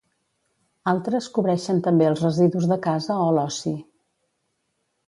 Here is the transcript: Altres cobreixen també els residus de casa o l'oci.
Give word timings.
Altres 0.91 1.27
cobreixen 1.35 1.83
també 1.89 2.09
els 2.13 2.25
residus 2.27 2.67
de 2.73 2.81
casa 2.89 3.21
o 3.29 3.31
l'oci. 3.39 3.77